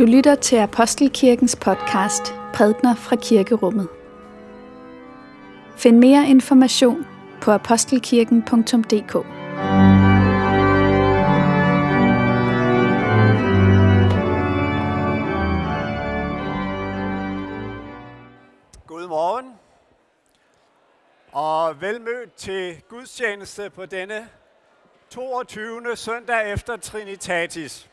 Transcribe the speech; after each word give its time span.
Du 0.00 0.04
lytter 0.04 0.34
til 0.34 0.56
Apostelkirkens 0.56 1.56
podcast 1.56 2.34
Prædner 2.54 2.94
fra 2.94 3.16
Kirkerummet. 3.16 3.88
Find 5.76 5.98
mere 5.98 6.28
information 6.28 7.06
på 7.42 7.50
apostelkirken.dk. 7.50 9.12
God 18.86 19.08
morgen 19.08 19.54
og 21.32 21.80
velmødt 21.80 22.34
til 22.34 22.82
gudstjeneste 22.88 23.70
på 23.70 23.86
denne 23.86 24.28
22. 25.10 25.96
søndag 25.96 26.52
efter 26.52 26.76
Trinitatis. 26.76 27.90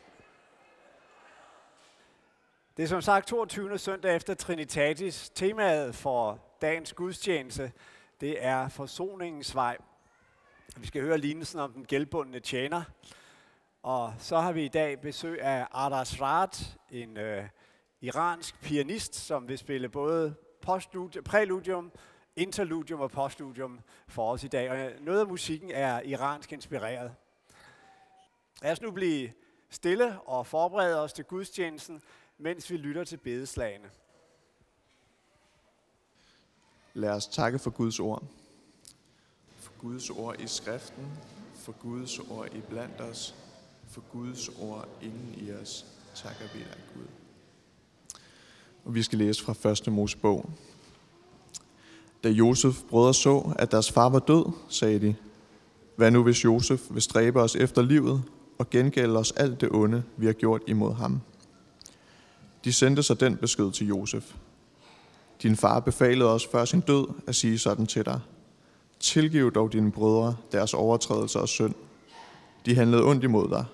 Det 2.78 2.84
er 2.84 2.88
som 2.88 3.02
sagt 3.02 3.28
22. 3.28 3.78
søndag 3.78 4.16
efter 4.16 4.34
Trinitatis. 4.34 5.30
Temaet 5.30 5.96
for 5.96 6.40
dagens 6.62 6.94
gudstjeneste, 6.94 7.72
det 8.22 8.46
er 8.46 8.70
forsoningens 8.70 9.56
vej. 9.56 9.78
Vi 10.76 10.88
skal 10.88 11.02
høre 11.02 11.18
lignelsen 11.18 11.60
om 11.60 11.74
den 11.74 11.86
gældbundne 11.86 12.40
tjener. 12.40 12.84
Og 13.84 14.14
så 14.20 14.40
har 14.40 14.52
vi 14.52 14.66
i 14.66 14.68
dag 14.68 15.02
besøg 15.02 15.42
af 15.42 15.68
Ardas 15.72 16.22
Raat, 16.22 16.78
en 16.92 17.18
øh, 17.18 17.44
iransk 18.02 18.62
pianist, 18.62 19.16
som 19.16 19.48
vil 19.48 19.58
spille 19.58 19.90
både 19.90 20.36
postludium, 20.62 21.24
præludium, 21.24 21.92
interludium 22.36 23.02
og 23.02 23.12
postludium 23.12 23.80
for 24.08 24.32
os 24.32 24.44
i 24.44 24.48
dag. 24.48 24.72
Og 24.72 24.78
øh, 24.78 25.00
noget 25.00 25.20
af 25.20 25.28
musikken 25.28 25.72
er 25.72 26.02
iransk 26.02 26.54
inspireret. 26.54 27.16
Lad 28.62 28.72
os 28.72 28.82
nu 28.82 28.92
blive 28.92 29.32
stille 29.70 30.22
og 30.22 30.48
forberede 30.48 31.02
os 31.02 31.14
til 31.14 31.26
gudstjenesten, 31.26 32.02
mens 32.38 32.72
vi 32.72 32.78
lytter 32.78 33.04
til 33.04 33.18
bedeslagene. 33.18 33.90
Lad 36.94 37.10
os 37.10 37.28
takke 37.28 37.60
for 37.60 37.70
Guds 37.70 38.00
ord. 38.00 38.24
For 39.58 39.72
Guds 39.80 40.10
ord 40.10 40.40
i 40.40 40.48
skriften, 40.48 41.08
for 41.56 41.72
Guds 41.72 42.20
ord 42.20 42.54
i 42.56 42.62
blandt 42.70 43.02
os, 43.02 43.36
for 43.88 44.02
Guds 44.12 44.50
ord 44.50 44.88
inden 45.02 45.36
i 45.38 45.52
os, 45.52 45.86
takker 46.16 46.46
vi 46.54 46.60
dig, 46.60 46.84
Gud. 46.94 47.08
Og 48.86 48.96
vi 48.96 49.04
skal 49.04 49.18
læse 49.18 49.44
fra 49.44 49.54
første 49.54 49.92
Mosebog. 49.92 50.50
Da 52.24 52.30
Josef 52.30 52.84
brødre 52.90 53.14
så, 53.14 53.54
at 53.60 53.72
deres 53.72 53.92
far 53.92 54.10
var 54.10 54.20
død, 54.20 54.46
sagde 54.70 55.00
de, 55.00 55.16
hvad 55.96 56.12
nu 56.12 56.24
hvis 56.24 56.44
Josef 56.46 56.82
vil 56.90 57.02
stræbe 57.02 57.42
os 57.42 57.56
efter 57.56 57.82
livet 57.82 58.24
og 58.58 58.70
gengælde 58.70 59.20
os 59.20 59.32
alt 59.32 59.62
det 59.62 59.70
onde, 59.72 60.04
vi 60.18 60.26
har 60.26 60.34
gjort 60.34 60.62
imod 60.68 60.94
ham? 60.94 61.22
De 62.68 62.74
sendte 62.74 63.04
så 63.04 63.14
den 63.14 63.38
besked 63.38 63.72
til 63.72 63.88
Josef. 63.88 64.34
Din 65.44 65.56
far 65.56 65.80
befalede 65.80 66.34
os 66.34 66.48
før 66.52 66.66
sin 66.66 66.80
død 66.82 67.08
at 67.28 67.36
sige 67.36 67.60
sådan 67.60 67.86
til 67.86 68.06
dig. 68.06 68.20
Tilgiv 69.00 69.52
dog 69.52 69.74
dine 69.74 69.92
brødre 69.92 70.36
deres 70.52 70.74
overtrædelser 70.74 71.40
og 71.40 71.48
synd. 71.48 71.74
De 72.66 72.76
handlede 72.76 73.04
ondt 73.04 73.24
imod 73.24 73.50
dig. 73.50 73.66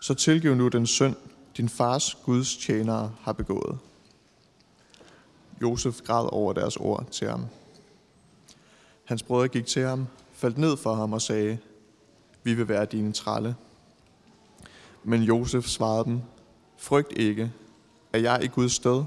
Så 0.00 0.14
tilgiv 0.14 0.54
nu 0.54 0.68
den 0.68 0.86
synd, 0.86 1.14
din 1.56 1.68
fars 1.68 2.14
Guds 2.14 2.56
tjenere 2.56 3.12
har 3.20 3.32
begået. 3.32 3.78
Josef 5.62 6.00
græd 6.00 6.28
over 6.32 6.52
deres 6.52 6.76
ord 6.76 7.06
til 7.10 7.28
ham. 7.28 7.46
Hans 9.04 9.22
brødre 9.22 9.48
gik 9.48 9.66
til 9.66 9.82
ham, 9.82 10.06
faldt 10.32 10.58
ned 10.58 10.76
for 10.76 10.94
ham 10.94 11.12
og 11.12 11.22
sagde, 11.22 11.58
vi 12.42 12.54
vil 12.54 12.68
være 12.68 12.84
dine 12.84 13.12
tralle. 13.12 13.56
Men 15.04 15.22
Josef 15.22 15.64
svarede 15.64 16.04
dem, 16.04 16.20
frygt 16.78 17.12
ikke, 17.12 17.52
er 18.12 18.18
jeg 18.18 18.44
i 18.44 18.46
Guds 18.46 18.72
sted. 18.72 19.04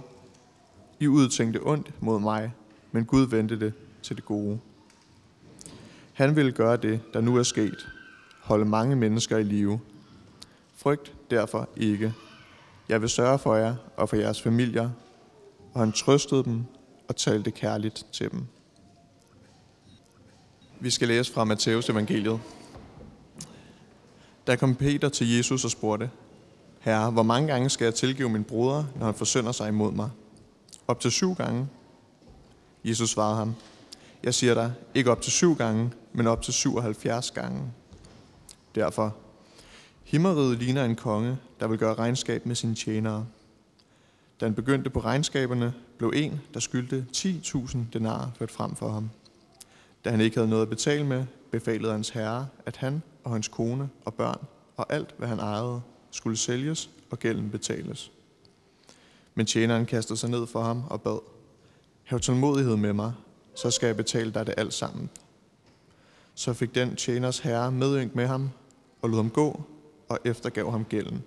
I 1.00 1.08
udtænkte 1.08 1.60
ondt 1.64 2.02
mod 2.02 2.20
mig, 2.20 2.54
men 2.92 3.06
Gud 3.06 3.28
vendte 3.28 3.60
det 3.60 3.74
til 4.04 4.16
det 4.16 4.26
gode. 4.26 4.60
Han 6.14 6.36
vil 6.36 6.54
gøre 6.54 6.78
det, 6.78 7.02
der 7.14 7.22
nu 7.22 7.38
er 7.38 7.44
sket, 7.44 7.88
holde 8.42 8.66
mange 8.66 8.96
mennesker 8.96 9.38
i 9.38 9.44
live. 9.44 9.80
Frygt 10.76 11.14
derfor 11.32 11.70
ikke. 11.76 12.14
Jeg 12.90 13.02
vil 13.02 13.09
sørge 13.09 13.40
for 13.40 13.56
jer 13.56 13.76
og 13.98 14.09
for 14.09 14.16
jeres 14.16 14.42
familier. 14.42 14.90
Og 15.74 15.80
han 15.80 15.92
trøstede 15.92 16.44
dem 16.44 16.64
og 17.08 17.16
talte 17.16 17.52
kærligt 17.52 18.06
til 18.12 18.32
dem. 18.32 18.46
Vi 20.80 20.90
skal 20.90 21.08
læse 21.08 21.34
fra 21.34 21.44
Matteus 21.44 21.90
evangeliet. 21.90 22.40
Der 24.48 24.56
kom 24.56 24.76
Peter 24.76 25.09
til 25.09 25.36
Jesus 25.36 25.66
og 25.66 25.72
spurgte, 25.72 26.09
Herre, 26.79 27.12
hvor 27.12 27.23
mange 27.23 27.47
gange 27.47 27.69
skal 27.69 27.85
jeg 27.85 27.95
tilgive 27.95 28.29
min 28.29 28.44
bror, 28.44 28.88
når 28.95 29.06
han 29.06 29.16
forsønder 29.16 29.51
sig 29.51 29.67
imod 29.67 29.91
mig? 29.91 30.09
Op 30.88 31.00
til 31.00 31.12
syv 31.12 31.35
gange. 31.35 31.67
Jesus 32.85 33.09
svarede 33.09 33.35
ham, 33.35 33.56
jeg 34.23 34.34
siger 34.34 34.53
dig, 34.53 34.73
ikke 34.95 35.12
op 35.12 35.22
til 35.22 35.31
syv 35.31 35.56
gange, 35.56 35.91
men 36.13 36.28
op 36.28 36.41
til 36.41 36.53
77 36.53 37.31
gange. 37.31 37.62
Derfor, 38.75 39.16
himmeriget 40.03 40.57
ligner 40.57 40.85
en 40.85 40.95
konge, 40.95 41.38
der 41.59 41.67
vil 41.67 41.78
gøre 41.78 41.94
regnskab 41.94 42.45
med 42.45 42.56
sine 42.56 42.75
tjenere. 42.75 43.25
Da 44.40 44.46
han 44.46 44.56
begyndte 44.56 44.90
på 44.90 45.00
regnskaberne, 45.00 45.73
blev 45.97 46.11
en, 46.16 46.41
der 46.53 46.59
skyldte 46.59 47.06
10.000 47.17 47.78
denarer, 47.94 48.31
ført 48.38 48.51
frem 48.51 48.75
for 48.75 48.90
ham. 48.90 49.09
Da 50.06 50.11
han 50.11 50.22
ikke 50.22 50.38
havde 50.38 50.50
noget 50.50 50.61
at 50.61 50.69
betale 50.69 51.06
med, 51.06 51.25
befalede 51.51 51.91
hans 51.91 52.09
herre, 52.09 52.47
at 52.66 52.78
han 52.78 53.01
og 53.23 53.31
hans 53.31 53.47
kone 53.47 53.90
og 54.06 54.13
børn 54.13 54.46
og 54.78 54.94
alt, 54.94 55.16
hvad 55.17 55.28
han 55.28 55.40
ejede, 55.40 55.81
skulle 56.12 56.38
sælges 56.38 56.90
og 57.09 57.20
gælden 57.20 57.50
betales. 57.50 58.12
Men 59.36 59.46
tjeneren 59.46 59.86
kastede 59.86 60.20
sig 60.20 60.30
ned 60.30 60.47
for 60.47 60.64
ham 60.64 60.84
og 60.90 61.02
bad, 61.02 61.20
Hav 62.03 62.20
tålmodighed 62.20 62.75
med 62.75 62.94
mig, 62.94 63.14
så 63.56 63.72
skal 63.72 63.88
jeg 63.88 63.97
betale 63.97 64.31
dig 64.31 64.47
det 64.47 64.53
alt 64.58 64.74
sammen. 64.74 65.09
Så 66.36 66.53
fik 66.53 66.75
den 66.75 66.96
tjeners 66.96 67.40
herre 67.40 67.72
medynk 67.72 68.16
med 68.16 68.28
ham 68.28 68.50
og 69.02 69.09
lod 69.09 69.20
ham 69.20 69.30
gå 69.30 69.62
og 70.09 70.20
eftergav 70.25 70.72
ham 70.72 70.86
gælden. 70.86 71.24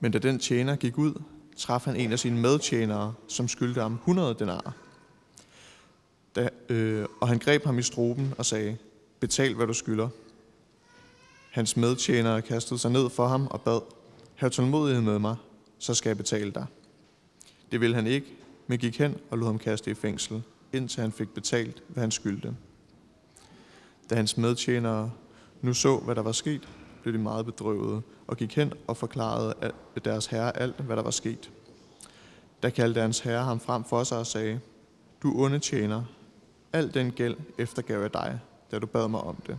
Men 0.00 0.12
da 0.12 0.18
den 0.18 0.38
tjener 0.38 0.76
gik 0.76 0.98
ud, 0.98 1.22
traf 1.56 1.84
han 1.84 1.96
en 1.96 2.12
af 2.12 2.18
sine 2.18 2.40
medtjenere, 2.40 3.14
som 3.28 3.48
skyldte 3.48 3.80
ham 3.80 3.94
100 3.94 4.34
denarer. 4.38 4.72
Da, 6.36 6.48
øh, 6.68 7.06
og 7.20 7.28
han 7.28 7.38
greb 7.38 7.64
ham 7.64 7.78
i 7.78 7.82
struben 7.82 8.34
og 8.38 8.46
sagde, 8.46 8.76
betal 9.20 9.54
hvad 9.54 9.66
du 9.66 9.72
skylder. 9.72 10.08
Hans 11.56 11.76
medtjenere 11.76 12.42
kastede 12.42 12.78
sig 12.78 12.90
ned 12.90 13.10
for 13.10 13.26
ham 13.26 13.46
og 13.46 13.60
bad, 13.60 13.80
Hav 14.34 14.50
tålmodighed 14.50 15.02
med 15.02 15.18
mig, 15.18 15.36
så 15.78 15.94
skal 15.94 16.10
jeg 16.10 16.16
betale 16.16 16.50
dig. 16.50 16.66
Det 17.72 17.80
ville 17.80 17.96
han 17.96 18.06
ikke, 18.06 18.26
men 18.66 18.78
gik 18.78 18.98
hen 18.98 19.16
og 19.30 19.38
lod 19.38 19.46
ham 19.48 19.58
kaste 19.58 19.90
i 19.90 19.94
fængsel, 19.94 20.42
indtil 20.72 21.00
han 21.00 21.12
fik 21.12 21.28
betalt, 21.28 21.82
hvad 21.88 22.00
han 22.00 22.10
skyldte. 22.10 22.56
Da 24.10 24.14
hans 24.14 24.36
medtjenere 24.36 25.12
nu 25.62 25.74
så, 25.74 25.96
hvad 25.96 26.14
der 26.14 26.22
var 26.22 26.32
sket, 26.32 26.68
blev 27.02 27.14
de 27.14 27.18
meget 27.18 27.46
bedrøvede 27.46 28.02
og 28.26 28.36
gik 28.36 28.56
hen 28.56 28.72
og 28.86 28.96
forklarede 28.96 29.54
deres 30.04 30.26
herre 30.26 30.56
alt, 30.56 30.76
hvad 30.76 30.96
der 30.96 31.02
var 31.02 31.10
sket. 31.10 31.50
Da 32.62 32.70
kaldte 32.70 33.00
hans 33.00 33.20
herre 33.20 33.44
ham 33.44 33.60
frem 33.60 33.84
for 33.84 34.04
sig 34.04 34.18
og 34.18 34.26
sagde, 34.26 34.60
Du 35.22 35.44
onde 35.44 35.58
tjener, 35.58 36.04
al 36.72 36.94
den 36.94 37.12
gæld 37.12 37.36
eftergav 37.58 38.00
jeg 38.00 38.12
dig, 38.12 38.40
da 38.70 38.78
du 38.78 38.86
bad 38.86 39.08
mig 39.08 39.20
om 39.20 39.36
det 39.46 39.58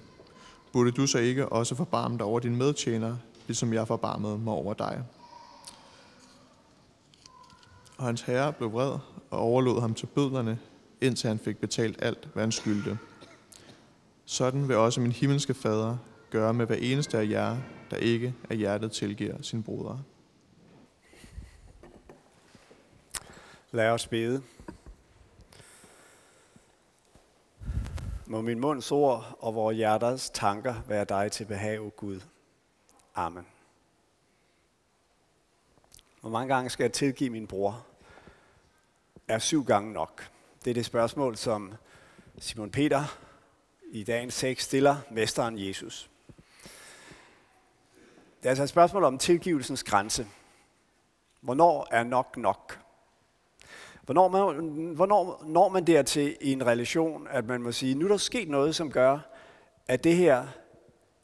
burde 0.77 0.91
du 0.91 1.07
så 1.07 1.19
ikke 1.19 1.49
også 1.49 1.75
forbarme 1.75 2.17
dig 2.17 2.25
over 2.25 2.39
din 2.39 2.55
medtjener, 2.55 3.17
ligesom 3.47 3.73
jeg 3.73 3.87
forbarmede 3.87 4.37
mig 4.37 4.53
over 4.53 4.73
dig? 4.73 5.03
Og 7.97 8.05
hans 8.05 8.21
herre 8.21 8.53
blev 8.53 8.73
vred 8.73 8.91
og 9.31 9.39
overlod 9.39 9.81
ham 9.81 9.93
til 9.93 10.05
bødlerne, 10.05 10.59
indtil 11.01 11.27
han 11.27 11.39
fik 11.39 11.57
betalt 11.57 12.03
alt, 12.03 12.29
hvad 12.33 12.43
han 12.43 12.51
skyldte. 12.51 12.97
Sådan 14.25 14.67
vil 14.67 14.75
også 14.75 15.01
min 15.01 15.11
himmelske 15.11 15.53
fader 15.53 15.97
gøre 16.29 16.53
med 16.53 16.65
hver 16.65 16.75
eneste 16.75 17.17
af 17.17 17.29
jer, 17.29 17.57
der 17.91 17.97
ikke 17.97 18.33
af 18.49 18.57
hjertet 18.57 18.91
tilgiver 18.91 19.41
sin 19.41 19.63
broder. 19.63 19.97
Lad 23.71 23.89
os 23.89 24.07
bede. 24.07 24.41
Må 28.29 28.41
min 28.41 28.59
munds 28.59 28.91
ord 28.91 29.37
og 29.39 29.55
vores 29.55 29.77
hjerters 29.77 30.29
tanker 30.29 30.75
være 30.87 31.05
dig 31.05 31.31
til 31.31 31.45
behag, 31.45 31.91
Gud. 31.95 32.21
Amen. 33.15 33.47
Hvor 36.21 36.29
mange 36.29 36.53
gange 36.53 36.69
skal 36.69 36.83
jeg 36.83 36.93
tilgive 36.93 37.29
min 37.29 37.47
bror? 37.47 37.85
Er 39.27 39.39
syv 39.39 39.63
gange 39.63 39.93
nok? 39.93 40.31
Det 40.63 40.69
er 40.69 40.73
det 40.73 40.85
spørgsmål, 40.85 41.37
som 41.37 41.73
Simon 42.37 42.71
Peter 42.71 43.17
i 43.91 44.03
dagens 44.03 44.39
tekst 44.39 44.67
stiller 44.67 44.97
mesteren 45.11 45.67
Jesus. 45.67 46.09
Det 48.37 48.45
er 48.45 48.49
altså 48.49 48.63
et 48.63 48.69
spørgsmål 48.69 49.03
om 49.03 49.17
tilgivelsens 49.17 49.83
grænse. 49.83 50.27
Hvornår 51.41 51.87
er 51.91 52.03
nok 52.03 52.37
nok? 52.37 52.79
Hvornår, 54.07 54.27
man, 54.27 54.93
hvornår 54.95 55.43
når 55.45 55.69
man 55.69 55.83
dertil 55.83 56.37
i 56.41 56.51
en 56.51 56.65
relation, 56.65 57.27
at 57.29 57.45
man 57.45 57.61
må 57.61 57.71
sige, 57.71 57.95
nu 57.95 58.05
er 58.05 58.09
der 58.09 58.17
sket 58.17 58.49
noget, 58.49 58.75
som 58.75 58.91
gør, 58.91 59.19
at 59.87 60.03
det 60.03 60.15
her, 60.15 60.47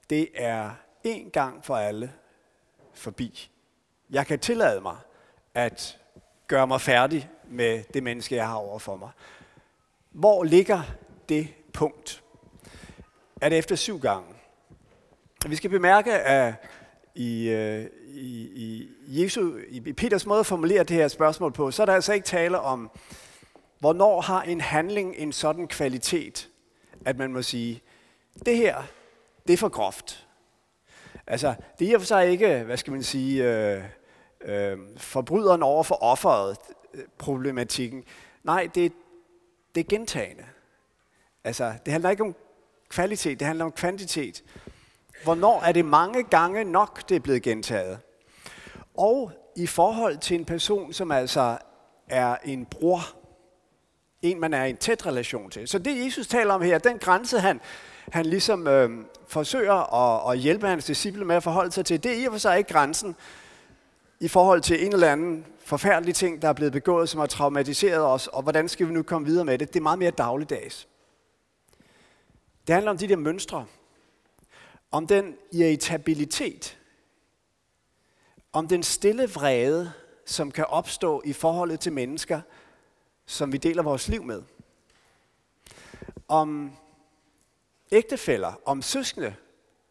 det 0.10 0.30
er 0.36 0.72
en 1.04 1.30
gang 1.30 1.66
for 1.66 1.76
alle 1.76 2.14
forbi. 2.94 3.50
jeg 4.10 4.28
kan 4.28 4.40
tillade 4.40 4.82
mig 4.82 4.98
at 5.54 6.00
gøre 6.48 6.68
mig 6.68 6.82
færdig 6.82 7.30
med 7.50 7.84
det 7.94 8.04
menneske, 8.04 8.36
jeg 8.36 8.48
har 8.48 8.56
over 8.56 8.80
for 8.80 8.96
mig. 8.96 9.10
Hvor 10.12 10.44
ligger 10.44 10.82
det 11.30 11.48
punkt? 11.74 12.24
Er 13.42 13.50
det 13.50 13.58
efter 13.58 13.76
syv 13.76 14.00
gange? 14.00 14.28
Vi 15.48 15.56
skal 15.56 15.70
bemærke, 15.70 16.14
at 16.14 16.54
i, 17.16 17.50
øh, 17.50 17.86
i, 18.08 18.42
i, 18.42 18.90
Jesu, 19.08 19.58
i 19.70 19.94
Peters 19.94 20.26
måde 20.26 20.40
at 20.40 20.46
formulere 20.46 20.84
det 20.84 20.98
her 20.98 21.08
spørgsmål 21.08 21.52
på, 21.52 21.72
så 21.72 21.82
er 21.82 21.86
der 21.86 21.94
altså 21.94 22.14
ikke 22.14 22.26
tale 22.26 22.60
om, 22.60 22.92
hvornår 23.80 24.22
har 24.22 24.42
en 24.42 24.62
handling 24.62 25.16
en 25.18 25.32
sådan 25.32 25.68
kvalitet, 25.68 26.50
at 27.06 27.18
man 27.18 27.34
må 27.34 27.42
sige, 27.42 27.82
det 28.46 28.58
her, 28.58 28.84
det 29.48 29.54
er 29.54 29.58
for 29.58 29.70
groft. 29.70 30.28
Altså, 31.28 31.54
det 31.80 31.88
er 31.88 31.92
i 31.92 31.94
og 31.94 32.02
for 32.02 32.06
sig 32.06 32.30
ikke, 32.30 32.64
hvad 32.64 32.78
skal 32.78 32.94
man 32.94 33.04
sige, 33.04 33.44
øh, 33.44 33.84
øh, 34.42 34.78
forbryderen 34.98 35.64
over 35.64 35.84
for 35.84 35.96
offeret, 35.96 36.58
øh, 36.94 37.04
problematikken. 37.18 38.04
Nej, 38.44 38.70
det, 38.76 38.92
det 39.76 39.82
er 39.82 39.90
gentagende. 39.90 40.44
Altså, 41.44 41.74
det 41.86 41.92
handler 41.92 42.10
ikke 42.10 42.24
om 42.24 42.36
kvalitet, 42.90 43.40
det 43.40 43.48
handler 43.48 43.66
om 43.66 43.72
kvantitet. 43.72 44.44
Hvornår 45.24 45.62
er 45.62 45.72
det 45.72 45.86
mange 45.86 46.24
gange 46.24 46.64
nok, 46.64 47.10
det 47.10 47.16
er 47.16 47.20
blevet 47.20 47.42
gentaget? 47.42 48.00
Og 48.98 49.32
i 49.56 49.68
forhold 49.68 50.18
til 50.18 50.40
en 50.40 50.46
person, 50.46 50.94
som 50.94 51.12
altså 51.12 51.58
er 52.10 52.36
en 52.46 52.66
bror, 52.66 53.00
en 54.22 54.40
man 54.40 54.54
er 54.54 54.66
i 54.66 54.70
en 54.70 54.78
tæt 54.78 55.06
relation 55.06 55.50
til. 55.50 55.68
Så 55.68 55.80
det 55.80 56.06
Jesus 56.06 56.28
taler 56.28 56.54
om 56.54 56.62
her, 56.62 56.78
den 56.78 56.98
grænse 56.98 57.40
han, 57.40 57.62
han 58.12 58.26
ligesom 58.26 58.68
øh, 58.68 58.90
forsøger 59.28 59.94
at, 59.96 60.34
at 60.34 60.40
hjælpe 60.40 60.68
hans 60.68 60.86
disciple 60.86 61.26
med 61.26 61.36
at 61.36 61.44
forholde 61.44 61.72
sig 61.72 61.86
til, 61.86 62.04
det 62.04 62.12
er 62.12 62.24
i 62.24 62.26
og 62.26 62.32
for 62.32 62.40
sig 62.40 62.58
ikke 62.58 62.74
grænsen 62.74 63.16
i 64.20 64.28
forhold 64.28 64.62
til 64.62 64.86
en 64.86 64.94
eller 64.94 65.12
anden 65.12 65.46
forfærdelig 65.66 66.16
ting, 66.16 66.42
der 66.42 66.50
er 66.50 66.54
blevet 66.54 66.74
begået, 66.74 67.10
som 67.10 67.20
har 67.20 67.28
traumatiseret 67.28 68.06
os, 68.06 68.28
og 68.28 68.42
hvordan 68.42 68.70
skal 68.70 68.88
vi 68.88 68.94
nu 68.94 69.04
komme 69.04 69.28
videre 69.28 69.46
med 69.46 69.58
det? 69.58 69.74
Det 69.74 69.80
er 69.80 69.84
meget 69.84 70.00
mere 70.00 70.12
dagligdags. 70.12 70.88
Det 72.68 72.74
handler 72.74 72.92
om 72.92 72.98
de 72.98 73.08
der 73.08 73.16
mønstre, 73.16 73.66
om 74.94 75.08
den 75.08 75.38
irritabilitet, 75.52 76.80
om 78.52 78.68
den 78.68 78.84
stille 78.84 79.30
vrede, 79.30 79.94
som 80.26 80.52
kan 80.52 80.66
opstå 80.66 81.22
i 81.26 81.34
forholdet 81.34 81.80
til 81.80 81.94
mennesker, 81.94 82.42
som 83.26 83.52
vi 83.52 83.58
deler 83.58 83.84
vores 83.84 84.08
liv 84.08 84.24
med. 84.24 84.44
Om 86.28 86.72
ægtefæller, 87.92 88.54
om 88.66 88.82
søskende, 88.82 89.36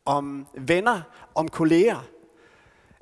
om 0.05 0.47
venner, 0.55 1.03
om 1.35 1.49
kolleger. 1.49 2.09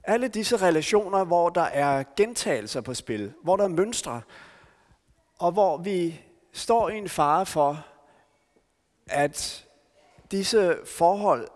Alle 0.04 0.28
disse 0.28 0.56
relationer, 0.56 1.24
hvor 1.24 1.48
der 1.48 1.62
er 1.62 2.04
gentagelser 2.16 2.80
på 2.80 2.94
spil, 2.94 3.32
hvor 3.42 3.56
der 3.56 3.64
er 3.64 3.68
mønstre, 3.68 4.22
og 5.38 5.52
hvor 5.52 5.76
vi 5.76 6.20
står 6.52 6.88
i 6.88 6.98
en 6.98 7.08
fare 7.08 7.46
for, 7.46 7.86
at 9.06 9.66
disse 10.30 10.78
forhold 10.86 11.48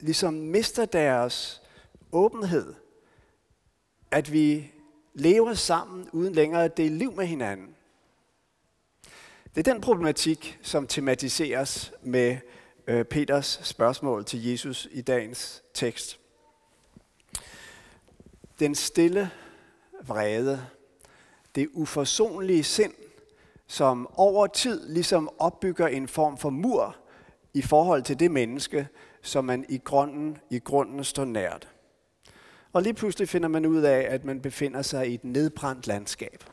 ligesom 0.00 0.34
mister 0.34 0.84
deres 0.84 1.62
åbenhed, 2.12 2.74
at 4.10 4.32
vi 4.32 4.72
lever 5.14 5.54
sammen 5.54 6.08
uden 6.12 6.34
længere 6.34 6.64
at 6.64 6.76
dele 6.76 6.98
liv 6.98 7.12
med 7.12 7.26
hinanden. 7.26 7.74
Det 9.54 9.68
er 9.68 9.72
den 9.72 9.80
problematik, 9.80 10.58
som 10.62 10.86
tematiseres 10.86 11.92
med 12.02 12.36
øh, 12.86 13.04
Peters 13.04 13.60
spørgsmål 13.62 14.24
til 14.24 14.44
Jesus 14.44 14.88
i 14.90 15.00
dagens 15.00 15.62
tekst. 15.74 16.18
Den 18.58 18.74
stille 18.74 19.30
vrede, 20.02 20.66
det 21.54 21.68
uforsonlige 21.72 22.64
sind, 22.64 22.92
som 23.66 24.08
over 24.14 24.46
tid 24.46 24.88
ligesom 24.88 25.30
opbygger 25.38 25.86
en 25.86 26.08
form 26.08 26.38
for 26.38 26.50
mur 26.50 26.96
i 27.54 27.62
forhold 27.62 28.02
til 28.02 28.20
det 28.20 28.30
menneske, 28.30 28.88
som 29.22 29.44
man 29.44 29.64
i 29.68 29.78
grunden, 29.78 30.38
i 30.50 30.58
grunden 30.58 31.04
står 31.04 31.24
nært. 31.24 31.68
Og 32.72 32.82
lige 32.82 32.94
pludselig 32.94 33.28
finder 33.28 33.48
man 33.48 33.66
ud 33.66 33.82
af, 33.82 34.06
at 34.10 34.24
man 34.24 34.40
befinder 34.40 34.82
sig 34.82 35.08
i 35.08 35.14
et 35.14 35.24
nedbrændt 35.24 35.86
landskab. 35.86 36.44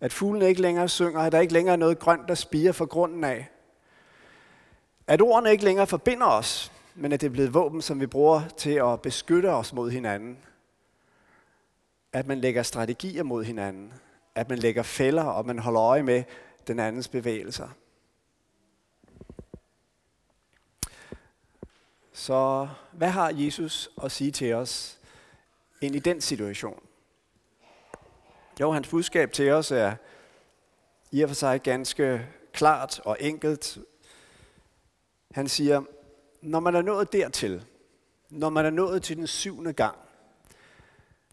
At 0.00 0.12
fuglene 0.12 0.48
ikke 0.48 0.60
længere 0.62 0.88
synger, 0.88 1.20
at 1.20 1.32
der 1.32 1.40
ikke 1.40 1.52
længere 1.52 1.72
er 1.72 1.78
noget 1.78 1.98
grønt, 1.98 2.28
der 2.28 2.34
spiger 2.34 2.72
fra 2.72 2.84
grunden 2.84 3.24
af. 3.24 3.48
At 5.06 5.22
ordene 5.22 5.50
ikke 5.50 5.64
længere 5.64 5.86
forbinder 5.86 6.26
os, 6.26 6.72
men 6.94 7.12
at 7.12 7.20
det 7.20 7.26
er 7.26 7.30
blevet 7.30 7.54
våben, 7.54 7.82
som 7.82 8.00
vi 8.00 8.06
bruger 8.06 8.42
til 8.56 8.70
at 8.70 9.02
beskytte 9.02 9.50
os 9.50 9.72
mod 9.72 9.90
hinanden. 9.90 10.38
At 12.12 12.26
man 12.26 12.38
lægger 12.38 12.62
strategier 12.62 13.22
mod 13.22 13.44
hinanden. 13.44 13.92
At 14.34 14.48
man 14.48 14.58
lægger 14.58 14.82
fælder, 14.82 15.24
og 15.24 15.46
man 15.46 15.58
holder 15.58 15.82
øje 15.82 16.02
med 16.02 16.22
den 16.66 16.78
andens 16.78 17.08
bevægelser. 17.08 17.68
Så 22.12 22.68
hvad 22.92 23.08
har 23.08 23.32
Jesus 23.34 23.90
at 24.02 24.12
sige 24.12 24.30
til 24.30 24.54
os 24.54 24.98
ind 25.80 25.96
i 25.96 25.98
den 25.98 26.20
situation? 26.20 26.82
Jo, 28.60 28.72
hans 28.72 28.88
budskab 28.88 29.32
til 29.32 29.50
os 29.50 29.70
er 29.70 29.94
i 31.10 31.22
og 31.22 31.30
for 31.30 31.34
sig 31.34 31.62
ganske 31.62 32.26
klart 32.52 33.00
og 33.04 33.16
enkelt. 33.20 33.78
Han 35.30 35.48
siger, 35.48 35.82
når 36.42 36.60
man 36.60 36.74
er 36.74 36.82
nået 36.82 37.12
dertil, 37.12 37.64
når 38.30 38.50
man 38.50 38.66
er 38.66 38.70
nået 38.70 39.02
til 39.02 39.16
den 39.16 39.26
syvende 39.26 39.72
gang, 39.72 39.96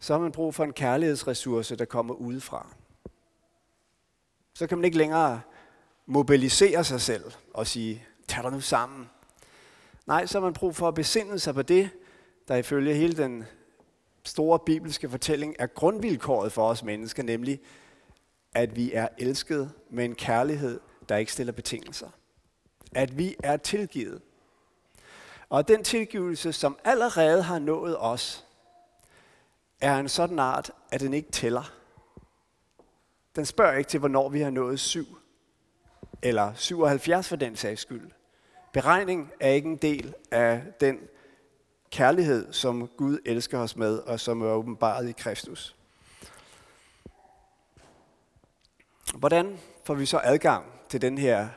så 0.00 0.12
har 0.12 0.20
man 0.20 0.32
brug 0.32 0.54
for 0.54 0.64
en 0.64 0.72
kærlighedsressource, 0.72 1.76
der 1.76 1.84
kommer 1.84 2.14
udefra. 2.14 2.74
Så 4.54 4.66
kan 4.66 4.78
man 4.78 4.84
ikke 4.84 4.98
længere 4.98 5.40
mobilisere 6.06 6.84
sig 6.84 7.00
selv 7.00 7.32
og 7.54 7.66
sige, 7.66 8.06
tag 8.28 8.42
dig 8.42 8.52
nu 8.52 8.60
sammen. 8.60 9.10
Nej, 10.10 10.26
så 10.26 10.38
har 10.38 10.46
man 10.46 10.52
brug 10.52 10.76
for 10.76 10.88
at 10.88 10.94
besinde 10.94 11.38
sig 11.38 11.54
på 11.54 11.62
det, 11.62 11.90
der 12.48 12.56
ifølge 12.56 12.94
hele 12.94 13.16
den 13.16 13.44
store 14.24 14.58
bibelske 14.58 15.10
fortælling 15.10 15.56
er 15.58 15.66
grundvilkåret 15.66 16.52
for 16.52 16.68
os 16.68 16.82
mennesker, 16.82 17.22
nemlig 17.22 17.60
at 18.54 18.76
vi 18.76 18.92
er 18.92 19.08
elsket 19.18 19.72
med 19.90 20.04
en 20.04 20.14
kærlighed, 20.14 20.80
der 21.08 21.16
ikke 21.16 21.32
stiller 21.32 21.52
betingelser. 21.52 22.08
At 22.94 23.18
vi 23.18 23.36
er 23.42 23.56
tilgivet. 23.56 24.22
Og 25.48 25.68
den 25.68 25.84
tilgivelse, 25.84 26.52
som 26.52 26.78
allerede 26.84 27.42
har 27.42 27.58
nået 27.58 27.96
os, 27.98 28.44
er 29.80 29.98
en 29.98 30.08
sådan 30.08 30.38
art, 30.38 30.70
at 30.92 31.00
den 31.00 31.14
ikke 31.14 31.30
tæller. 31.30 31.72
Den 33.36 33.46
spørger 33.46 33.78
ikke 33.78 33.90
til, 33.90 34.00
hvornår 34.00 34.28
vi 34.28 34.40
har 34.40 34.50
nået 34.50 34.80
syv, 34.80 35.06
eller 36.22 36.54
77 36.54 37.28
for 37.28 37.36
den 37.36 37.56
sags 37.56 37.80
skyld. 37.80 38.10
Beregning 38.72 39.32
er 39.40 39.50
ikke 39.50 39.68
en 39.68 39.76
del 39.76 40.14
af 40.30 40.62
den 40.80 40.98
kærlighed, 41.90 42.52
som 42.52 42.88
Gud 42.96 43.18
elsker 43.24 43.58
os 43.58 43.76
med, 43.76 43.98
og 43.98 44.20
som 44.20 44.42
er 44.42 44.46
åbenbaret 44.46 45.08
i 45.08 45.12
Kristus. 45.12 45.76
Hvordan 49.14 49.58
får 49.84 49.94
vi 49.94 50.06
så 50.06 50.20
adgang 50.24 50.64
til 50.88 51.02
den 51.02 51.18
her 51.18 51.48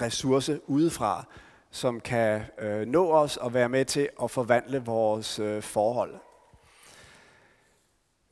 ressource 0.00 0.60
udefra, 0.66 1.24
som 1.70 2.00
kan 2.00 2.42
øh, 2.58 2.86
nå 2.86 3.10
os 3.10 3.36
og 3.36 3.54
være 3.54 3.68
med 3.68 3.84
til 3.84 4.08
at 4.22 4.30
forvandle 4.30 4.84
vores 4.84 5.38
øh, 5.38 5.62
forhold? 5.62 6.14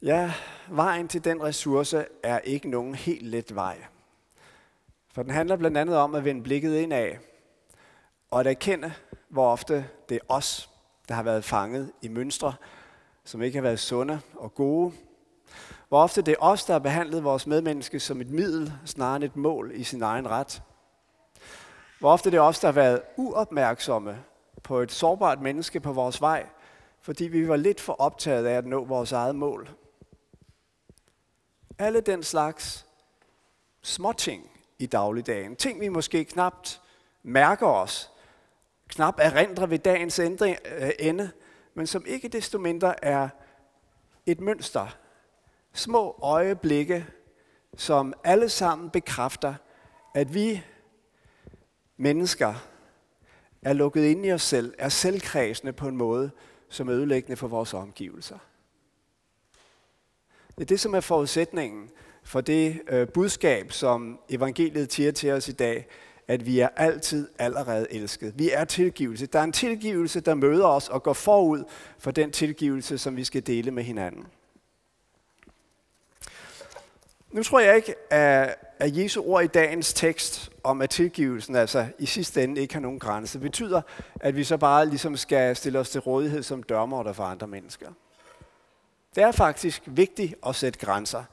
Ja, 0.03 0.33
vejen 0.69 1.09
til 1.09 1.25
den 1.25 1.43
ressource 1.43 2.07
er 2.23 2.39
ikke 2.39 2.71
nogen 2.71 2.95
helt 2.95 3.27
let 3.27 3.55
vej. 3.55 3.79
For 5.15 5.23
den 5.23 5.31
handler 5.31 5.57
blandt 5.57 5.77
andet 5.77 5.97
om 5.97 6.15
at 6.15 6.25
vende 6.25 6.43
blikket 6.43 6.77
indad 6.77 7.15
og 8.31 8.41
at 8.41 8.47
erkende, 8.47 8.93
hvor 9.29 9.53
ofte 9.53 9.89
det 10.09 10.15
er 10.15 10.35
os, 10.35 10.71
der 11.09 11.15
har 11.15 11.23
været 11.23 11.45
fanget 11.45 11.93
i 12.03 12.09
mønstre, 12.09 12.55
som 13.25 13.43
ikke 13.43 13.57
har 13.57 13.63
været 13.63 13.81
sunde 13.81 14.21
og 14.35 14.55
gode. 14.55 14.93
Hvor 15.89 16.03
ofte 16.03 16.23
det 16.23 16.33
er 16.33 16.45
os, 16.45 16.65
der 16.65 16.73
har 16.73 16.79
behandlet 16.79 17.25
vores 17.25 17.47
medmenneske 17.47 18.01
som 18.01 18.21
et 18.21 18.31
middel, 18.31 18.73
snarere 18.85 19.17
end 19.17 19.25
et 19.25 19.37
mål 19.37 19.71
i 19.75 19.85
sin 19.85 20.03
egen 20.03 20.31
ret. 20.31 20.63
Hvor 21.99 22.13
ofte 22.13 22.31
det 22.31 22.37
er 22.37 22.41
os, 22.41 22.61
der 22.61 22.69
har 22.69 22.73
været 22.73 23.03
uopmærksomme 23.17 24.25
på 24.63 24.79
et 24.79 24.93
sårbart 24.93 25.41
menneske 25.41 25.81
på 25.81 25.93
vores 25.93 26.21
vej, 26.21 26.47
fordi 27.01 27.25
vi 27.25 27.49
var 27.49 27.57
lidt 27.57 27.81
for 27.81 27.93
optaget 27.93 28.47
af 28.47 28.55
at 28.55 28.67
nå 28.67 28.85
vores 28.85 29.13
eget 29.13 29.35
mål. 29.35 29.71
Alle 31.79 32.01
den 32.01 32.23
slags 32.23 32.87
småting 33.83 34.51
i 34.79 34.87
dagligdagen, 34.87 35.57
ting 35.57 35.81
vi 35.81 35.89
måske 35.89 36.25
knapt 36.25 36.81
mærker 37.23 37.67
os, 37.67 38.10
knap 38.91 39.15
erindrer 39.19 39.67
ved 39.67 39.79
dagens 39.79 40.19
ændring, 40.19 40.57
øh, 40.79 40.91
ende, 40.99 41.31
men 41.75 41.87
som 41.87 42.05
ikke 42.07 42.29
desto 42.29 42.59
mindre 42.59 43.05
er 43.05 43.29
et 44.27 44.41
mønster. 44.41 44.97
Små 45.73 46.19
øjeblikke, 46.23 47.07
som 47.77 48.15
alle 48.25 48.49
sammen 48.49 48.91
bekræfter, 48.91 49.55
at 50.15 50.35
vi 50.35 50.63
mennesker 51.97 52.55
er 53.63 53.73
lukket 53.73 54.05
ind 54.05 54.27
i 54.27 54.33
os 54.33 54.43
selv, 54.43 54.75
er 54.79 54.89
selvkredsende 54.89 55.73
på 55.73 55.89
en 55.89 55.97
måde, 55.97 56.31
som 56.69 56.89
er 56.89 56.95
ødelæggende 56.95 57.37
for 57.37 57.49
vores 57.49 57.75
omgivelser. 57.75 58.39
Det 60.49 60.61
er 60.61 60.65
det, 60.65 60.81
som 60.81 60.95
er 60.95 61.01
forudsætningen 61.01 61.91
for 62.23 62.41
det 62.41 62.83
øh, 62.89 63.09
budskab, 63.09 63.73
som 63.73 64.21
evangeliet 64.29 64.93
siger 64.93 65.13
til 65.13 65.31
os 65.31 65.49
i 65.49 65.53
dag, 65.53 65.87
at 66.31 66.47
vi 66.47 66.61
er 66.61 66.69
altid 66.77 67.29
allerede 67.39 67.87
elsket. 67.91 68.39
Vi 68.39 68.51
er 68.51 68.65
tilgivelse. 68.65 69.27
Der 69.27 69.39
er 69.39 69.45
en 69.45 69.53
tilgivelse, 69.53 70.21
der 70.21 70.35
møder 70.35 70.67
os 70.67 70.89
og 70.89 71.03
går 71.03 71.13
forud 71.13 71.65
for 71.99 72.11
den 72.11 72.31
tilgivelse, 72.31 72.99
som 72.99 73.17
vi 73.17 73.25
skal 73.25 73.47
dele 73.47 73.71
med 73.71 73.83
hinanden. 73.83 74.27
Nu 77.33 77.43
tror 77.43 77.61
jeg 77.61 77.77
ikke, 77.77 78.13
at, 78.13 78.57
at 78.79 78.97
Jesu 78.97 79.23
ord 79.23 79.45
i 79.45 79.47
dagens 79.47 79.93
tekst 79.93 80.51
om, 80.65 80.83
at 80.83 80.91
tilgivelsen 80.91 81.57
altså 81.57 81.87
i 81.99 82.07
sidste 82.07 82.45
ende 82.45 82.61
ikke 82.61 82.75
har 82.75 82.81
nogen 82.81 82.99
grænse, 82.99 83.39
betyder, 83.39 83.83
at 84.21 84.37
vi 84.37 84.45
så 84.45 84.57
bare 84.57 84.87
ligesom 84.87 85.17
skal 85.17 85.57
stille 85.57 85.79
os 85.79 85.91
til 85.91 86.01
rådighed 86.01 86.43
som 86.43 86.63
dørmårder 86.63 87.13
for 87.13 87.25
andre 87.25 87.47
mennesker. 87.47 87.89
Det 89.15 89.23
er 89.23 89.33
faktisk 89.33 89.83
vigtigt 89.87 90.35
at 90.47 90.57
sætte 90.57 90.79
grænser. 90.79 91.25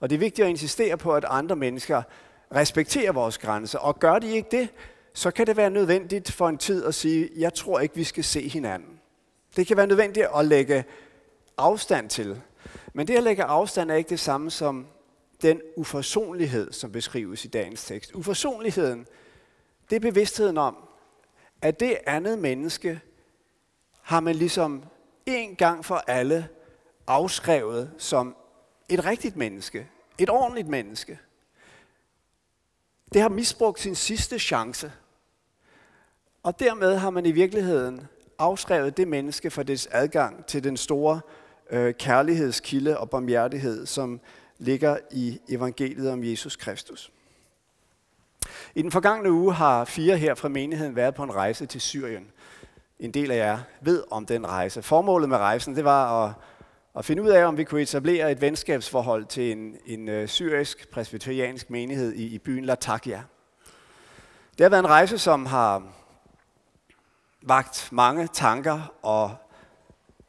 Og 0.00 0.10
det 0.10 0.16
er 0.16 0.20
vigtigt 0.20 0.44
at 0.44 0.50
insistere 0.50 0.96
på, 0.96 1.14
at 1.14 1.24
andre 1.28 1.56
mennesker 1.56 2.02
respekterer 2.54 3.12
vores 3.12 3.38
grænser. 3.38 3.78
Og 3.78 3.98
gør 3.98 4.18
de 4.18 4.30
ikke 4.30 4.48
det, 4.50 4.68
så 5.14 5.30
kan 5.30 5.46
det 5.46 5.56
være 5.56 5.70
nødvendigt 5.70 6.32
for 6.32 6.48
en 6.48 6.58
tid 6.58 6.84
at 6.84 6.94
sige, 6.94 7.30
jeg 7.36 7.54
tror 7.54 7.80
ikke, 7.80 7.94
vi 7.94 8.04
skal 8.04 8.24
se 8.24 8.48
hinanden. 8.48 9.00
Det 9.56 9.66
kan 9.66 9.76
være 9.76 9.86
nødvendigt 9.86 10.26
at 10.36 10.44
lægge 10.44 10.84
afstand 11.56 12.10
til. 12.10 12.42
Men 12.92 13.06
det 13.06 13.16
at 13.16 13.22
lægge 13.22 13.44
afstand 13.44 13.90
er 13.90 13.94
ikke 13.94 14.10
det 14.10 14.20
samme 14.20 14.50
som 14.50 14.86
den 15.42 15.60
uforsonlighed, 15.76 16.72
som 16.72 16.92
beskrives 16.92 17.44
i 17.44 17.48
dagens 17.48 17.84
tekst. 17.84 18.12
Uforsonligheden, 18.14 19.06
det 19.90 19.96
er 19.96 20.00
bevidstheden 20.00 20.58
om, 20.58 20.76
at 21.62 21.80
det 21.80 21.98
andet 22.06 22.38
menneske 22.38 23.00
har 24.02 24.20
man 24.20 24.34
ligesom 24.34 24.84
en 25.26 25.56
gang 25.56 25.84
for 25.84 25.94
alle 25.94 26.48
afskrevet 27.06 27.90
som 27.98 28.36
et 28.88 29.04
rigtigt 29.04 29.36
menneske, 29.36 29.88
et 30.18 30.30
ordentligt 30.30 30.68
menneske. 30.68 31.18
Det 33.12 33.22
har 33.22 33.28
misbrugt 33.28 33.80
sin 33.80 33.94
sidste 33.94 34.38
chance. 34.38 34.92
Og 36.42 36.60
dermed 36.60 36.96
har 36.96 37.10
man 37.10 37.26
i 37.26 37.32
virkeligheden 37.32 38.06
afskrevet 38.38 38.96
det 38.96 39.08
menneske 39.08 39.50
for 39.50 39.62
dets 39.62 39.88
adgang 39.90 40.46
til 40.46 40.64
den 40.64 40.76
store 40.76 41.20
øh, 41.70 41.94
kærlighedskilde 41.94 42.98
og 42.98 43.10
barmhjertighed, 43.10 43.86
som 43.86 44.20
ligger 44.58 44.98
i 45.10 45.40
evangeliet 45.48 46.10
om 46.10 46.24
Jesus 46.24 46.56
Kristus. 46.56 47.12
I 48.74 48.82
den 48.82 48.90
forgangne 48.90 49.32
uge 49.32 49.54
har 49.54 49.84
fire 49.84 50.16
her 50.16 50.34
fra 50.34 50.48
menigheden 50.48 50.96
været 50.96 51.14
på 51.14 51.22
en 51.22 51.34
rejse 51.34 51.66
til 51.66 51.80
Syrien. 51.80 52.26
En 52.98 53.10
del 53.10 53.30
af 53.30 53.36
jer 53.36 53.58
ved 53.80 54.04
om 54.10 54.26
den 54.26 54.46
rejse. 54.46 54.82
Formålet 54.82 55.28
med 55.28 55.36
rejsen 55.36 55.76
det 55.76 55.84
var 55.84 56.24
at, 56.24 56.32
og 56.96 57.04
finde 57.04 57.22
ud 57.22 57.28
af, 57.28 57.44
om 57.44 57.56
vi 57.56 57.64
kunne 57.64 57.82
etablere 57.82 58.32
et 58.32 58.40
venskabsforhold 58.40 59.26
til 59.26 59.52
en, 59.52 59.76
en 59.86 60.08
øh, 60.08 60.28
syrisk 60.28 60.90
presbyteriansk 60.90 61.70
menighed 61.70 62.12
i, 62.12 62.26
i 62.26 62.38
byen 62.38 62.64
Latakia. 62.64 63.22
Det 64.58 64.64
har 64.64 64.68
været 64.68 64.82
en 64.82 64.88
rejse, 64.88 65.18
som 65.18 65.46
har 65.46 65.82
vagt 67.42 67.88
mange 67.92 68.28
tanker 68.32 68.94
og, 69.02 69.36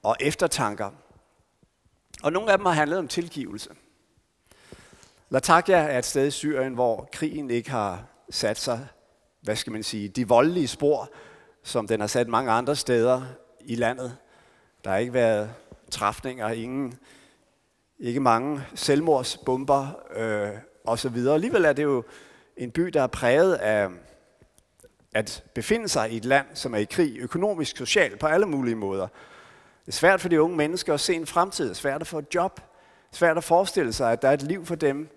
og 0.04 0.16
eftertanker. 0.20 0.90
Og 2.24 2.34
nogle 2.34 2.52
af 2.52 2.58
dem 2.58 2.66
har 2.66 2.74
handlet 2.74 3.00
om 3.00 3.08
tilgivelse. 3.08 3.70
Latakia 5.30 5.78
er 5.78 5.98
et 5.98 6.06
sted 6.06 6.28
i 6.28 6.32
Syrien, 6.32 6.74
hvor 6.74 7.10
krigen 7.12 7.50
ikke 7.50 7.72
har 7.72 8.04
sat 8.30 8.58
sig, 8.58 8.88
hvad 9.42 9.56
skal 9.56 9.74
man 9.74 9.84
sige, 9.84 10.08
de 10.08 10.28
voldelige 10.28 10.68
spor, 10.68 11.10
som 11.64 11.88
den 11.88 12.00
har 12.00 12.08
sat 12.08 12.28
mange 12.28 12.52
andre 12.52 12.76
steder 12.76 13.22
i 13.62 13.76
landet. 13.76 14.18
Der 14.84 14.90
har 14.90 14.98
ikke 14.98 15.14
været 15.14 15.54
træfninger, 15.92 16.50
ingen, 16.50 17.00
ikke 18.00 18.20
mange 18.20 18.62
selvmordsbomber 18.76 19.88
øh, 20.16 20.50
osv. 20.84 21.18
Alligevel 21.28 21.66
er 21.66 21.74
det 21.74 21.84
jo 21.84 22.04
en 22.58 22.72
by, 22.72 22.82
der 22.82 23.02
er 23.02 23.08
præget 23.08 23.56
af 23.56 23.90
at 25.14 25.44
befinde 25.56 25.90
sig 25.90 26.12
i 26.12 26.18
et 26.18 26.26
land, 26.26 26.48
som 26.54 26.74
er 26.74 26.78
i 26.78 26.84
krig, 26.84 27.18
økonomisk, 27.20 27.78
socialt, 27.78 28.20
på 28.20 28.28
alle 28.28 28.46
mulige 28.46 28.76
måder. 28.76 29.08
Det 29.86 29.88
er 29.88 29.92
svært 29.92 30.22
for 30.22 30.30
de 30.30 30.42
unge 30.42 30.58
mennesker 30.58 30.94
at 30.94 31.00
se 31.00 31.14
en 31.14 31.28
fremtid, 31.28 31.66
det 31.66 31.72
er 31.72 31.76
svært 31.76 32.02
at 32.02 32.08
få 32.08 32.20
et 32.20 32.36
job, 32.36 32.62
svært 33.12 33.38
at 33.38 33.44
forestille 33.44 33.94
sig, 33.94 34.12
at 34.12 34.22
der 34.22 34.28
er 34.28 34.34
et 34.34 34.42
liv 34.42 34.66
for 34.66 34.76
dem 34.76 35.10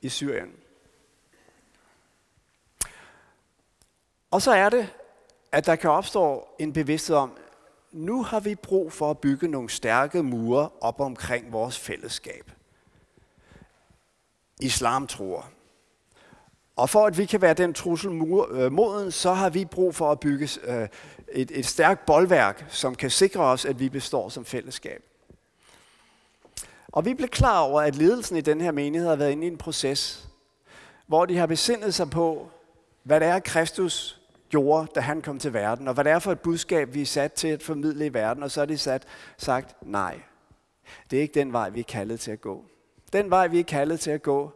i 0.00 0.08
Syrien. 0.08 0.52
Og 4.30 4.42
så 4.42 4.52
er 4.52 4.68
det, 4.68 4.88
at 5.52 5.66
der 5.66 5.76
kan 5.76 5.90
opstå 5.90 6.48
en 6.58 6.72
bevidsthed 6.72 7.16
om, 7.16 7.38
nu 7.92 8.22
har 8.22 8.40
vi 8.40 8.54
brug 8.54 8.92
for 8.92 9.10
at 9.10 9.18
bygge 9.18 9.48
nogle 9.48 9.70
stærke 9.70 10.22
mure 10.22 10.68
op 10.80 11.00
omkring 11.00 11.52
vores 11.52 11.78
fællesskab. 11.78 12.50
Islam 14.60 15.06
tror. 15.06 15.50
Og 16.76 16.90
for 16.90 17.06
at 17.06 17.18
vi 17.18 17.24
kan 17.24 17.42
være 17.42 17.54
den 17.54 17.74
trussel 17.74 18.10
øh, 18.50 18.72
moden, 18.72 19.12
så 19.12 19.32
har 19.32 19.50
vi 19.50 19.64
brug 19.64 19.94
for 19.94 20.12
at 20.12 20.20
bygge 20.20 20.48
øh, 20.64 20.88
et, 21.32 21.50
et 21.50 21.66
stærkt 21.66 22.06
boldværk, 22.06 22.66
som 22.68 22.94
kan 22.94 23.10
sikre 23.10 23.40
os, 23.40 23.64
at 23.64 23.80
vi 23.80 23.88
består 23.88 24.28
som 24.28 24.44
fællesskab. 24.44 25.02
Og 26.88 27.04
vi 27.04 27.14
blev 27.14 27.28
klar 27.28 27.60
over, 27.60 27.80
at 27.80 27.96
ledelsen 27.96 28.36
i 28.36 28.40
den 28.40 28.60
her 28.60 28.70
menighed 28.70 29.08
har 29.08 29.16
været 29.16 29.30
inde 29.30 29.46
i 29.46 29.50
en 29.50 29.58
proces, 29.58 30.28
hvor 31.06 31.26
de 31.26 31.36
har 31.36 31.46
besindet 31.46 31.94
sig 31.94 32.10
på, 32.10 32.50
hvad 33.02 33.20
det 33.20 33.28
er, 33.28 33.38
Kristus 33.38 34.17
gjorde, 34.48 34.88
da 34.94 35.00
han 35.00 35.22
kom 35.22 35.38
til 35.38 35.52
verden, 35.52 35.88
og 35.88 35.94
hvad 35.94 36.04
det 36.04 36.12
er 36.12 36.18
for 36.18 36.32
et 36.32 36.40
budskab, 36.40 36.94
vi 36.94 37.02
er 37.02 37.06
sat 37.06 37.32
til 37.32 37.48
at 37.48 37.62
formidle 37.62 38.06
i 38.06 38.14
verden, 38.14 38.42
og 38.42 38.50
så 38.50 38.60
er 38.60 38.66
de 38.66 38.78
sat, 38.78 39.06
sagt, 39.36 39.76
nej, 39.82 40.20
det 41.10 41.16
er 41.16 41.20
ikke 41.20 41.34
den 41.34 41.52
vej, 41.52 41.70
vi 41.70 41.80
er 41.80 41.84
kaldet 41.84 42.20
til 42.20 42.30
at 42.30 42.40
gå. 42.40 42.64
Den 43.12 43.30
vej, 43.30 43.46
vi 43.46 43.60
er 43.60 43.64
kaldet 43.64 44.00
til 44.00 44.10
at 44.10 44.22
gå, 44.22 44.52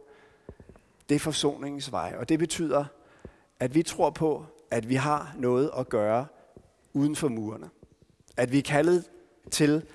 det 1.09 1.15
er 1.15 1.19
forsoningens 1.19 1.91
vej, 1.91 2.13
og 2.19 2.29
det 2.29 2.39
betyder, 2.39 2.85
at 3.59 3.75
vi 3.75 3.83
tror 3.83 4.09
på, 4.09 4.45
at 4.71 4.89
vi 4.89 4.95
har 4.95 5.35
noget 5.37 5.71
at 5.77 5.89
gøre 5.89 6.25
uden 6.93 7.15
for 7.15 7.27
murene. 7.27 7.69
At 8.37 8.51
vi 8.51 8.57
er 8.57 8.63
kaldet 8.63 9.09
til 9.51 9.85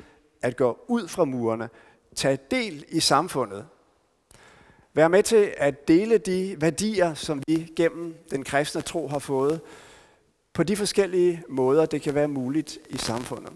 at 0.43 0.57
gå 0.57 0.79
ud 0.89 1.09
fra 1.09 1.25
murene, 1.25 1.69
tage 2.15 2.39
del 2.51 2.85
i 2.89 3.01
samfundet. 3.01 3.67
være 4.95 5.09
med 5.09 5.23
til 5.23 5.55
at 5.57 5.89
dele 5.89 6.19
de 6.19 6.57
værdier, 6.61 7.15
som 7.15 7.43
vi 7.47 7.73
gennem 7.77 8.15
den 8.31 8.45
kristne 8.45 8.81
tro 8.81 9.09
har 9.09 9.19
fået, 9.19 9.61
på 10.59 10.63
de 10.63 10.77
forskellige 10.77 11.43
måder, 11.49 11.87
det 11.87 12.03
kan 12.03 12.15
være 12.15 12.29
muligt 12.29 12.79
i 12.91 12.97
samfundet. 12.97 13.53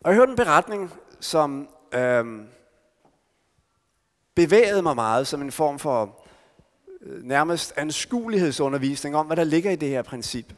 Og 0.00 0.10
jeg 0.10 0.14
hørte 0.14 0.30
en 0.30 0.36
beretning, 0.36 0.92
som 1.20 1.68
øhm, 1.92 2.46
bevægede 4.34 4.82
mig 4.82 4.94
meget 4.94 5.26
som 5.26 5.42
en 5.42 5.52
form 5.52 5.78
for 5.78 6.26
øh, 7.00 7.22
nærmest 7.22 7.72
anskuelighedsundervisning 7.76 9.16
om, 9.16 9.26
hvad 9.26 9.36
der 9.36 9.44
ligger 9.44 9.70
i 9.70 9.76
det 9.76 9.88
her 9.88 10.02
princip. 10.02 10.54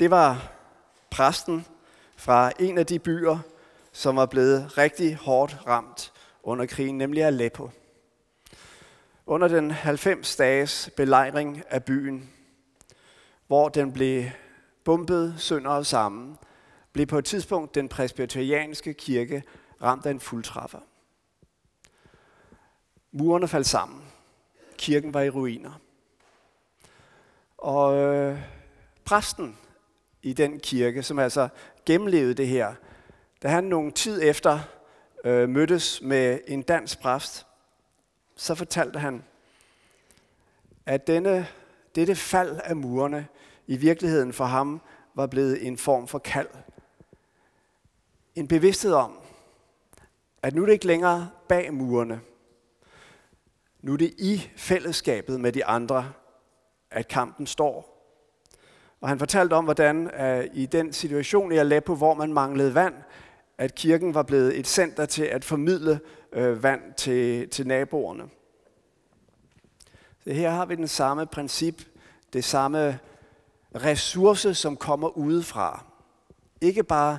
Det 0.00 0.10
var 0.10 0.52
præsten 1.10 1.66
fra 2.16 2.52
en 2.58 2.78
af 2.78 2.86
de 2.86 2.98
byer, 2.98 3.38
som 3.92 4.16
var 4.16 4.26
blevet 4.26 4.78
rigtig 4.78 5.16
hårdt 5.16 5.56
ramt 5.66 6.12
under 6.42 6.66
krigen, 6.66 6.98
nemlig 6.98 7.24
Aleppo. 7.24 7.70
Under 9.30 9.48
den 9.48 9.70
90 9.70 10.36
dages 10.36 10.90
belejring 10.96 11.62
af 11.68 11.84
byen, 11.84 12.30
hvor 13.46 13.68
den 13.68 13.92
blev 13.92 14.24
bumpet 14.84 15.34
sønder 15.38 15.70
og 15.70 15.86
sammen, 15.86 16.38
blev 16.92 17.06
på 17.06 17.18
et 17.18 17.24
tidspunkt 17.24 17.74
den 17.74 17.88
presbyterianske 17.88 18.94
kirke 18.94 19.42
ramt 19.82 20.06
af 20.06 20.10
en 20.10 20.20
fuldtræffer. 20.20 20.78
Murene 23.12 23.48
faldt 23.48 23.66
sammen. 23.66 24.02
Kirken 24.78 25.14
var 25.14 25.22
i 25.22 25.30
ruiner. 25.30 25.80
Og 27.58 27.96
øh, 27.96 28.38
præsten 29.04 29.58
i 30.22 30.32
den 30.32 30.60
kirke, 30.60 31.02
som 31.02 31.18
altså 31.18 31.48
gennemlevede 31.86 32.34
det 32.34 32.48
her, 32.48 32.74
da 33.42 33.48
han 33.48 33.64
nogle 33.64 33.90
tid 33.92 34.22
efter 34.22 34.58
øh, 35.24 35.48
mødtes 35.48 36.02
med 36.02 36.38
en 36.46 36.62
dansk 36.62 37.00
præst, 37.00 37.46
så 38.40 38.54
fortalte 38.54 38.98
han, 38.98 39.24
at 40.86 41.06
denne, 41.06 41.46
dette 41.94 42.14
fald 42.14 42.60
af 42.64 42.76
murene 42.76 43.26
i 43.66 43.76
virkeligheden 43.76 44.32
for 44.32 44.44
ham 44.44 44.80
var 45.14 45.26
blevet 45.26 45.66
en 45.66 45.78
form 45.78 46.08
for 46.08 46.18
kald. 46.18 46.48
En 48.34 48.48
bevidsthed 48.48 48.92
om, 48.92 49.18
at 50.42 50.54
nu 50.54 50.62
er 50.62 50.66
det 50.66 50.72
ikke 50.72 50.86
længere 50.86 51.30
bag 51.48 51.74
murene. 51.74 52.20
Nu 53.80 53.92
er 53.92 53.96
det 53.96 54.14
i 54.18 54.50
fællesskabet 54.56 55.40
med 55.40 55.52
de 55.52 55.64
andre, 55.64 56.12
at 56.90 57.08
kampen 57.08 57.46
står. 57.46 58.06
Og 59.00 59.08
han 59.08 59.18
fortalte 59.18 59.54
om, 59.54 59.64
hvordan 59.64 60.10
at 60.10 60.48
i 60.54 60.66
den 60.66 60.92
situation 60.92 61.52
i 61.52 61.56
Aleppo, 61.56 61.94
hvor 61.94 62.14
man 62.14 62.32
manglede 62.32 62.74
vand, 62.74 62.94
at 63.58 63.74
kirken 63.74 64.14
var 64.14 64.22
blevet 64.22 64.58
et 64.58 64.66
center 64.66 65.06
til 65.06 65.24
at 65.24 65.44
formidle 65.44 66.00
øh, 66.32 66.62
vand 66.62 66.94
til, 66.94 67.48
til 67.48 67.66
naboerne. 67.66 68.28
Så 70.24 70.32
her 70.32 70.50
har 70.50 70.66
vi 70.66 70.74
den 70.74 70.88
samme 70.88 71.26
princip, 71.26 71.82
det 72.32 72.44
samme 72.44 72.98
ressource, 73.74 74.54
som 74.54 74.76
kommer 74.76 75.08
udefra. 75.08 75.84
Ikke 76.60 76.82
bare 76.82 77.18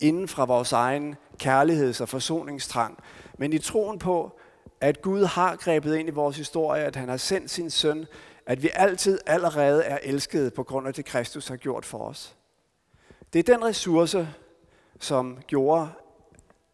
inden 0.00 0.28
fra 0.28 0.44
vores 0.44 0.72
egen 0.72 1.16
kærligheds- 1.42 2.00
og 2.00 2.08
forsoningstrang, 2.08 2.98
men 3.38 3.52
i 3.52 3.58
troen 3.58 3.98
på, 3.98 4.38
at 4.80 5.02
Gud 5.02 5.24
har 5.24 5.56
grebet 5.56 5.96
ind 5.96 6.08
i 6.08 6.12
vores 6.12 6.36
historie, 6.36 6.84
at 6.84 6.96
han 6.96 7.08
har 7.08 7.16
sendt 7.16 7.50
sin 7.50 7.70
søn, 7.70 8.06
at 8.46 8.62
vi 8.62 8.70
altid 8.74 9.18
allerede 9.26 9.84
er 9.84 9.98
elskede 10.02 10.50
på 10.50 10.62
grund 10.62 10.86
af 10.86 10.94
det, 10.94 11.04
Kristus 11.04 11.48
har 11.48 11.56
gjort 11.56 11.84
for 11.84 11.98
os. 11.98 12.36
Det 13.32 13.38
er 13.38 13.54
den 13.54 13.64
ressource, 13.64 14.28
som 15.00 15.38
gjorde, 15.46 15.88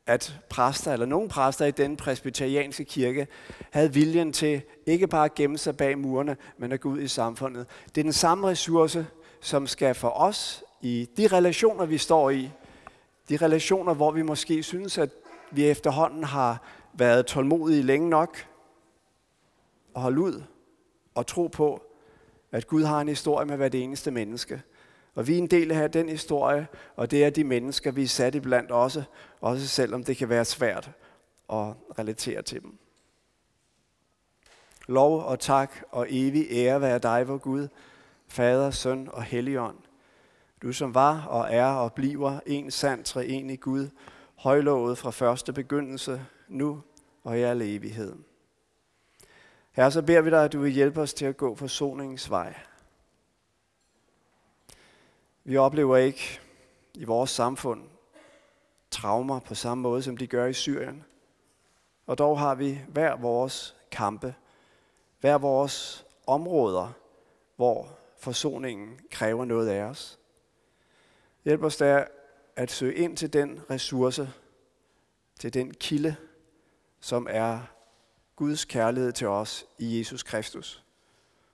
at 0.08 0.40
præster, 0.48 0.92
eller 0.92 1.06
nogle 1.06 1.28
præster 1.28 1.66
i 1.66 1.70
den 1.70 1.96
presbyterianske 1.96 2.84
kirke, 2.84 3.26
havde 3.70 3.92
viljen 3.92 4.32
til 4.32 4.62
ikke 4.86 5.06
bare 5.06 5.24
at 5.24 5.34
gemme 5.34 5.58
sig 5.58 5.76
bag 5.76 5.98
murene, 5.98 6.36
men 6.58 6.72
at 6.72 6.80
gå 6.80 6.88
ud 6.88 7.00
i 7.00 7.08
samfundet. 7.08 7.66
Det 7.94 8.00
er 8.00 8.02
den 8.02 8.12
samme 8.12 8.48
ressource, 8.48 9.06
som 9.40 9.66
skal 9.66 9.94
for 9.94 10.08
os 10.08 10.64
i 10.82 11.08
de 11.16 11.26
relationer, 11.26 11.86
vi 11.86 11.98
står 11.98 12.30
i, 12.30 12.50
de 13.28 13.36
relationer, 13.36 13.94
hvor 13.94 14.10
vi 14.10 14.22
måske 14.22 14.62
synes, 14.62 14.98
at 14.98 15.10
vi 15.50 15.66
efterhånden 15.66 16.24
har 16.24 16.62
været 16.94 17.26
tålmodige 17.26 17.82
længe 17.82 18.08
nok, 18.08 18.46
og 19.94 20.02
holde 20.02 20.20
ud 20.20 20.42
og 21.14 21.26
tro 21.26 21.46
på, 21.46 21.82
at 22.52 22.66
Gud 22.66 22.84
har 22.84 23.00
en 23.00 23.08
historie 23.08 23.46
med 23.46 23.56
hvert 23.56 23.74
eneste 23.74 24.10
menneske. 24.10 24.62
Og 25.14 25.26
vi 25.26 25.34
er 25.34 25.38
en 25.38 25.46
del 25.46 25.72
af 25.72 25.90
den 25.90 26.08
historie, 26.08 26.66
og 26.96 27.10
det 27.10 27.24
er 27.24 27.30
de 27.30 27.44
mennesker, 27.44 27.90
vi 27.90 28.02
er 28.02 28.08
sat 28.08 28.34
i 28.34 28.40
blandt 28.40 28.70
også, 28.70 29.02
også 29.40 29.68
selvom 29.68 30.04
det 30.04 30.16
kan 30.16 30.28
være 30.28 30.44
svært 30.44 30.90
at 31.52 31.74
relatere 31.98 32.42
til 32.42 32.62
dem. 32.62 32.78
Lov 34.86 35.22
og 35.22 35.40
tak 35.40 35.72
og 35.90 36.06
evig 36.10 36.46
ære 36.50 36.80
være 36.80 36.98
dig, 36.98 37.28
vor 37.28 37.38
Gud, 37.38 37.68
Fader, 38.28 38.70
Søn 38.70 39.08
og 39.12 39.22
Helligånd. 39.22 39.78
Du 40.62 40.72
som 40.72 40.94
var 40.94 41.26
og 41.26 41.46
er 41.50 41.66
og 41.66 41.92
bliver 41.92 42.40
en 42.46 42.70
sand 42.70 43.04
treenig 43.04 43.60
Gud, 43.60 43.88
højlovet 44.36 44.98
fra 44.98 45.10
første 45.10 45.52
begyndelse, 45.52 46.26
nu 46.48 46.82
og 47.24 47.38
i 47.38 47.42
al 47.42 47.62
evighed. 47.62 48.16
Herre, 49.72 49.90
så 49.90 50.02
beder 50.02 50.20
vi 50.20 50.30
dig, 50.30 50.44
at 50.44 50.52
du 50.52 50.60
vil 50.60 50.72
hjælpe 50.72 51.00
os 51.00 51.14
til 51.14 51.26
at 51.26 51.36
gå 51.36 51.54
forsoningens 51.54 52.30
vej. 52.30 52.54
Vi 55.44 55.56
oplever 55.56 55.96
ikke 55.96 56.40
i 56.94 57.04
vores 57.04 57.30
samfund 57.30 57.82
traumer 58.90 59.40
på 59.40 59.54
samme 59.54 59.82
måde, 59.82 60.02
som 60.02 60.16
de 60.16 60.26
gør 60.26 60.46
i 60.46 60.52
Syrien. 60.52 61.04
Og 62.06 62.18
dog 62.18 62.38
har 62.38 62.54
vi 62.54 62.80
hver 62.88 63.16
vores 63.16 63.76
kampe, 63.90 64.34
hver 65.20 65.38
vores 65.38 66.06
områder, 66.26 66.92
hvor 67.56 67.98
forsoningen 68.18 69.00
kræver 69.10 69.44
noget 69.44 69.68
af 69.68 69.82
os. 69.82 70.18
Hjælp 71.44 71.62
os 71.62 71.76
der 71.76 72.04
at 72.56 72.70
søge 72.70 72.94
ind 72.94 73.16
til 73.16 73.32
den 73.32 73.60
ressource, 73.70 74.32
til 75.40 75.54
den 75.54 75.74
kilde, 75.74 76.16
som 77.00 77.26
er 77.30 77.60
Guds 78.36 78.64
kærlighed 78.64 79.12
til 79.12 79.26
os 79.26 79.66
i 79.78 79.98
Jesus 79.98 80.22
Kristus. 80.22 80.84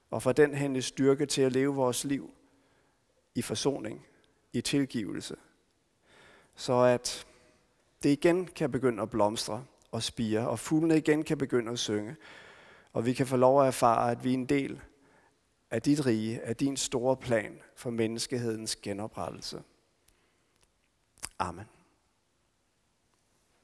Og 0.09 0.21
for 0.21 0.31
den 0.31 0.53
hente 0.53 0.81
styrke 0.81 1.25
til 1.25 1.41
at 1.41 1.51
leve 1.51 1.75
vores 1.75 2.03
liv 2.03 2.33
i 3.35 3.41
forsoning, 3.41 4.05
i 4.53 4.61
tilgivelse. 4.61 5.35
Så 6.55 6.83
at 6.83 7.27
det 8.03 8.09
igen 8.09 8.45
kan 8.45 8.71
begynde 8.71 9.01
at 9.01 9.09
blomstre 9.09 9.65
og 9.91 10.03
spire, 10.03 10.49
og 10.49 10.59
fuglene 10.59 10.97
igen 10.97 11.23
kan 11.23 11.37
begynde 11.37 11.71
at 11.71 11.79
synge. 11.79 12.15
Og 12.93 13.05
vi 13.05 13.13
kan 13.13 13.27
få 13.27 13.37
lov 13.37 13.61
at 13.61 13.67
erfare, 13.67 14.11
at 14.11 14.23
vi 14.23 14.29
er 14.29 14.33
en 14.33 14.45
del 14.45 14.81
af 15.71 15.81
dit 15.81 16.05
rige, 16.05 16.41
af 16.41 16.55
din 16.55 16.77
store 16.77 17.17
plan 17.17 17.59
for 17.75 17.89
menneskehedens 17.89 18.75
genoprettelse. 18.75 19.63
Amen. 21.39 21.65